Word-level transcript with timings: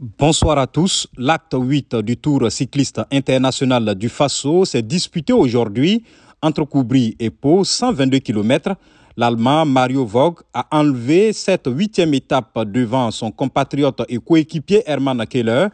Bonsoir 0.00 0.58
à 0.58 0.68
tous. 0.68 1.08
L'acte 1.16 1.56
8 1.58 1.96
du 1.96 2.16
Tour 2.16 2.52
cycliste 2.52 3.00
international 3.10 3.96
du 3.96 4.08
Faso 4.08 4.64
s'est 4.64 4.80
disputé 4.80 5.32
aujourd'hui 5.32 6.04
entre 6.40 6.62
Koubri 6.62 7.16
et 7.18 7.30
Pau, 7.30 7.64
122 7.64 8.20
km. 8.20 8.76
L'Allemand 9.16 9.66
Mario 9.66 10.06
Vogt 10.06 10.36
a 10.54 10.68
enlevé 10.70 11.32
cette 11.32 11.66
huitième 11.66 12.14
étape 12.14 12.56
devant 12.66 13.10
son 13.10 13.32
compatriote 13.32 14.02
et 14.08 14.18
coéquipier 14.18 14.84
Hermann 14.86 15.26
Keller. 15.26 15.66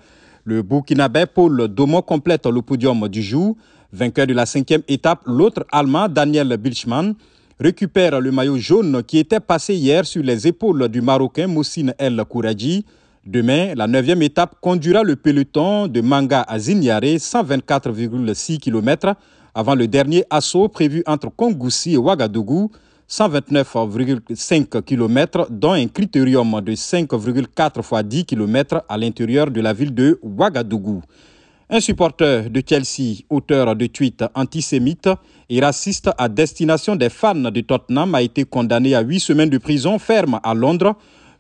Le 0.45 0.63
Burkinabé 0.63 1.27
Paul 1.27 1.69
Domo 1.69 2.01
complète 2.01 2.47
le 2.47 2.63
podium 2.63 3.07
du 3.09 3.23
jour. 3.23 3.59
Vainqueur 3.93 4.27
de 4.27 4.33
la 4.33 4.47
cinquième 4.47 4.85
étape, 4.89 5.21
l'autre 5.27 5.67
Allemand 5.71 6.09
Daniel 6.09 6.57
Bilchmann 6.57 7.15
récupère 7.61 8.19
le 8.23 8.33
maillot 8.33 8.57
jaune 8.57 9.03
qui 9.03 9.19
était 9.19 9.41
passé 9.41 9.75
hier 9.75 10.07
sur 10.07 10.23
les 10.23 10.47
épaules 10.49 10.89
du 10.89 11.03
Marocain 11.03 11.47
Moussine 11.47 11.95
El 11.99 12.25
Kouradji. 12.27 12.87
Demain, 13.27 13.75
la 13.75 13.87
neuvième 13.87 14.21
étape 14.21 14.57
conduira 14.61 15.03
le 15.03 15.17
peloton 15.17 15.87
de 15.87 16.03
Manga 16.03 16.43
à 16.43 16.59
Zinyare, 16.59 17.17
124,6 17.17 18.59
km, 18.59 19.15
avant 19.55 19.75
le 19.75 19.89
dernier 19.89 20.25
assaut 20.29 20.69
prévu 20.69 21.03
entre 21.07 21.31
Kongoussi 21.31 21.95
et 21.95 21.97
Ouagadougou, 21.97 22.71
129,5 23.09 24.83
km, 24.83 25.47
dont 25.49 25.73
un 25.73 25.87
critérium 25.87 26.61
de 26.61 26.73
5,4 26.73 27.83
fois 27.83 28.03
10 28.03 28.27
km 28.27 28.85
à 28.91 28.99
l'intérieur 28.99 29.51
de 29.51 29.63
la 29.63 29.73
ville 29.73 29.95
de 29.95 30.19
Ouagadougou. 30.23 31.01
Un 31.71 31.81
supporter 31.81 32.51
de 32.51 32.63
Chelsea, 32.69 33.23
auteur 33.31 33.75
de 33.75 33.87
tweets 33.87 34.25
antisémites 34.35 35.09
et 35.49 35.61
racistes 35.61 36.11
à 36.19 36.29
destination 36.29 36.95
des 36.95 37.09
fans 37.09 37.35
de 37.35 37.61
Tottenham, 37.63 38.15
a 38.15 38.21
été 38.21 38.45
condamné 38.45 38.95
à 38.95 39.01
8 39.01 39.19
semaines 39.19 39.49
de 39.49 39.57
prison 39.57 39.99
ferme 39.99 40.41
à 40.43 40.53
Londres 40.53 40.95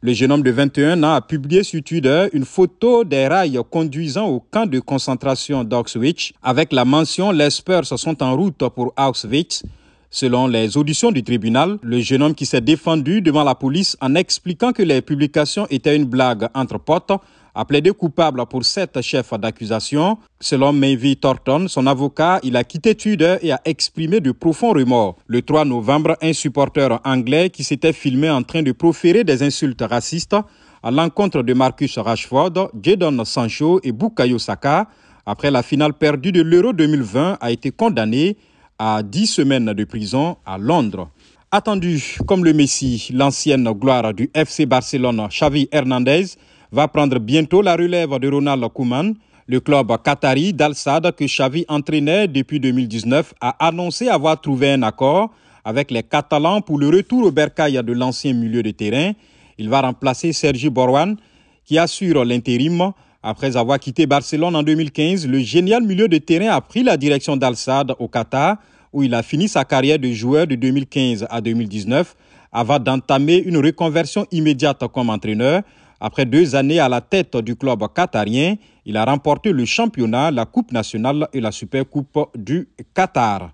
le 0.04 0.12
jeune 0.12 0.32
homme 0.32 0.42
de 0.42 0.50
21 0.50 1.02
ans 1.02 1.14
a 1.14 1.22
publié 1.22 1.62
sur 1.62 1.82
Twitter 1.82 2.28
une 2.34 2.44
photo 2.44 3.04
des 3.04 3.26
rails 3.26 3.58
conduisant 3.70 4.26
au 4.26 4.38
camp 4.38 4.66
de 4.66 4.78
concentration 4.78 5.64
d'Auschwitz 5.64 6.34
avec 6.42 6.74
la 6.74 6.84
mention 6.84 7.30
Les 7.30 7.48
Spurs 7.48 7.86
sont 7.86 8.22
en 8.22 8.36
route 8.36 8.68
pour 8.68 8.92
Auschwitz. 8.98 9.62
Selon 10.10 10.46
les 10.46 10.76
auditions 10.76 11.10
du 11.10 11.22
tribunal, 11.24 11.78
le 11.80 12.00
jeune 12.00 12.22
homme 12.22 12.34
qui 12.34 12.44
s'est 12.44 12.60
défendu 12.60 13.22
devant 13.22 13.44
la 13.44 13.54
police 13.54 13.96
en 14.02 14.14
expliquant 14.14 14.74
que 14.74 14.82
les 14.82 15.00
publications 15.00 15.66
étaient 15.70 15.96
une 15.96 16.04
blague 16.04 16.48
entre 16.54 16.78
potes 16.78 17.12
a 17.54 17.64
plaidé 17.64 17.92
coupable 17.92 18.44
pour 18.46 18.64
sept 18.64 19.00
chefs 19.00 19.32
d'accusation. 19.38 20.18
Selon 20.40 20.72
Mayvie 20.72 21.16
Thornton, 21.16 21.68
son 21.68 21.86
avocat, 21.86 22.40
il 22.42 22.56
a 22.56 22.64
quitté 22.64 22.94
Tudor 22.94 23.38
et 23.42 23.52
a 23.52 23.60
exprimé 23.64 24.20
de 24.20 24.32
profonds 24.32 24.72
remords. 24.72 25.16
Le 25.26 25.42
3 25.42 25.64
novembre, 25.64 26.16
un 26.20 26.32
supporter 26.32 27.00
anglais 27.04 27.50
qui 27.50 27.62
s'était 27.62 27.92
filmé 27.92 28.28
en 28.28 28.42
train 28.42 28.62
de 28.62 28.72
proférer 28.72 29.24
des 29.24 29.42
insultes 29.42 29.84
racistes 29.88 30.36
à 30.82 30.90
l'encontre 30.90 31.42
de 31.42 31.54
Marcus 31.54 31.96
Rashford, 31.96 32.70
Jadon 32.82 33.24
Sancho 33.24 33.80
et 33.82 33.92
Bukayo 33.92 34.38
Saka, 34.38 34.88
après 35.24 35.50
la 35.50 35.62
finale 35.62 35.94
perdue 35.94 36.32
de 36.32 36.42
l'Euro 36.42 36.74
2020, 36.74 37.38
a 37.40 37.50
été 37.50 37.70
condamné 37.70 38.36
à 38.78 39.02
10 39.02 39.26
semaines 39.26 39.72
de 39.72 39.84
prison 39.84 40.36
à 40.44 40.58
Londres. 40.58 41.08
Attendu 41.50 42.18
comme 42.26 42.44
le 42.44 42.52
Messi, 42.52 43.10
l'ancienne 43.14 43.70
gloire 43.72 44.12
du 44.12 44.28
FC 44.34 44.66
Barcelone, 44.66 45.28
Xavi 45.30 45.68
Hernandez, 45.72 46.24
va 46.74 46.88
prendre 46.88 47.20
bientôt 47.20 47.62
la 47.62 47.76
relève 47.76 48.18
de 48.18 48.28
Ronald 48.28 48.64
Koeman. 48.74 49.14
Le 49.46 49.60
club 49.60 49.92
qatari 50.02 50.52
d'Al-Sad 50.52 51.14
que 51.14 51.24
Xavi 51.24 51.64
entraînait 51.68 52.26
depuis 52.26 52.58
2019 52.58 53.32
a 53.40 53.68
annoncé 53.68 54.08
avoir 54.08 54.40
trouvé 54.40 54.72
un 54.72 54.82
accord 54.82 55.30
avec 55.64 55.92
les 55.92 56.02
Catalans 56.02 56.60
pour 56.62 56.78
le 56.78 56.88
retour 56.88 57.26
au 57.26 57.30
bercail 57.30 57.80
de 57.80 57.92
l'ancien 57.92 58.32
milieu 58.32 58.62
de 58.62 58.72
terrain. 58.72 59.12
Il 59.56 59.68
va 59.68 59.82
remplacer 59.82 60.32
Sergi 60.32 60.68
Borwan 60.68 61.16
qui 61.64 61.78
assure 61.78 62.24
l'intérim. 62.24 62.90
Après 63.22 63.56
avoir 63.56 63.78
quitté 63.78 64.06
Barcelone 64.06 64.56
en 64.56 64.64
2015, 64.64 65.28
le 65.28 65.38
génial 65.38 65.84
milieu 65.84 66.08
de 66.08 66.18
terrain 66.18 66.56
a 66.56 66.60
pris 66.60 66.82
la 66.82 66.96
direction 66.96 67.36
d'Al-Sad 67.36 67.94
au 68.00 68.08
Qatar 68.08 68.56
où 68.92 69.04
il 69.04 69.14
a 69.14 69.22
fini 69.22 69.46
sa 69.46 69.64
carrière 69.64 70.00
de 70.00 70.10
joueur 70.10 70.48
de 70.48 70.56
2015 70.56 71.28
à 71.30 71.40
2019 71.40 72.16
avant 72.52 72.80
d'entamer 72.80 73.36
une 73.36 73.58
reconversion 73.58 74.26
immédiate 74.32 74.84
comme 74.92 75.10
entraîneur. 75.10 75.62
Après 76.00 76.26
deux 76.26 76.54
années 76.54 76.80
à 76.80 76.88
la 76.88 77.00
tête 77.00 77.36
du 77.36 77.56
club 77.56 77.82
qatarien, 77.94 78.56
il 78.84 78.96
a 78.96 79.04
remporté 79.04 79.52
le 79.52 79.64
championnat, 79.64 80.30
la 80.30 80.44
Coupe 80.44 80.72
nationale 80.72 81.28
et 81.32 81.40
la 81.40 81.52
Super 81.52 81.88
Coupe 81.88 82.18
du 82.34 82.68
Qatar. 82.94 83.52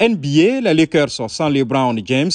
NBA, 0.00 0.62
les 0.62 0.74
Lakers 0.74 1.10
sans 1.28 1.48
LeBron 1.48 1.94
James 2.04 2.30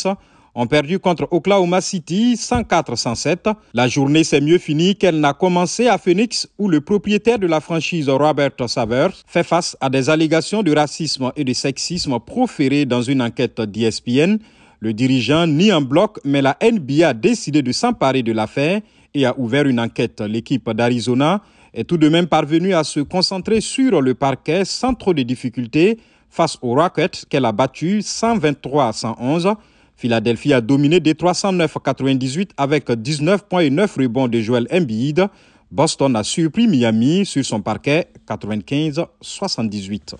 ont 0.56 0.68
perdu 0.68 1.00
contre 1.00 1.28
Oklahoma 1.32 1.82
City 1.82 2.36
104-107. 2.36 3.54
La 3.74 3.88
journée 3.88 4.24
s'est 4.24 4.40
mieux 4.40 4.58
finie 4.58 4.96
qu'elle 4.96 5.20
n'a 5.20 5.34
commencé 5.34 5.88
à 5.88 5.98
Phoenix 5.98 6.48
où 6.58 6.70
le 6.70 6.80
propriétaire 6.82 7.40
de 7.40 7.48
la 7.48 7.60
franchise 7.60 8.08
Robert 8.08 8.52
Savers 8.68 9.12
fait 9.28 9.44
face 9.44 9.76
à 9.82 9.90
des 9.90 10.10
allégations 10.10 10.64
de 10.64 10.74
racisme 10.74 11.32
et 11.36 11.44
de 11.44 11.54
sexisme 11.54 12.18
proférées 12.20 12.86
dans 12.86 13.02
une 13.02 13.22
enquête 13.22 13.60
d'ESPN. 13.60 14.38
Le 14.86 14.94
dirigeant 14.94 15.48
nie 15.48 15.74
en 15.74 15.82
bloc, 15.82 16.20
mais 16.24 16.44
la 16.44 16.60
NBA 16.62 17.08
a 17.08 17.14
décidé 17.16 17.64
de 17.64 17.72
s'emparer 17.72 18.22
de 18.22 18.32
l'affaire 18.32 18.82
et 19.16 19.26
a 19.26 19.34
ouvert 19.40 19.66
une 19.66 19.80
enquête. 19.80 20.22
L'équipe 20.22 20.70
d'Arizona 20.70 21.42
est 21.74 21.86
tout 21.86 21.98
de 21.98 22.08
même 22.08 22.28
parvenue 22.28 22.76
à 22.76 22.84
se 22.84 23.00
concentrer 23.00 23.62
sur 23.62 24.00
le 24.00 24.14
parquet 24.14 24.64
sans 24.64 24.94
trop 24.94 25.16
de 25.16 25.24
difficultés 25.24 25.98
face 26.30 26.60
aux 26.62 26.76
Rockets 26.76 27.26
qu'elle 27.28 27.46
a 27.46 27.52
battu 27.52 28.04
123 28.04 28.90
à 28.90 28.94
111. 28.94 29.56
Philadelphie 29.96 30.54
a 30.54 30.62
dominé 30.62 31.00
des 31.00 31.16
309 31.16 31.78
à 31.78 31.80
98 31.80 32.52
avec 32.56 32.92
19 32.92 33.46
points 33.50 33.62
et 33.62 33.72
9 33.72 33.96
rebonds 33.98 34.28
de 34.28 34.40
Joel 34.40 34.68
Embiid. 34.72 35.26
Boston 35.72 36.16
a 36.16 36.24
surpris 36.24 36.68
Miami 36.68 37.26
sur 37.26 37.44
son 37.44 37.60
parquet 37.60 38.10
95 38.28 39.04
78. 39.20 40.16